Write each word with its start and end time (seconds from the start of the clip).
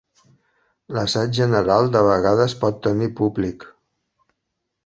L'assaig 0.97 1.35
general 1.39 1.91
de 1.97 2.03
vegades 2.09 2.57
pot 2.65 2.81
tenir 2.89 3.11
públic. 3.21 3.71